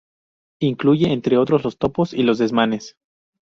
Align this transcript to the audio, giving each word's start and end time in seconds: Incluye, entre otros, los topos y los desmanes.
Incluye, 0.61 1.13
entre 1.13 1.37
otros, 1.37 1.63
los 1.63 1.77
topos 1.77 2.15
y 2.15 2.23
los 2.23 2.39
desmanes. 2.39 2.95